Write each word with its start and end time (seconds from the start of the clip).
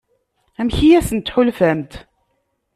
Amek 0.59 0.77
i 0.87 0.89
asent-tḥulfamt? 0.99 1.93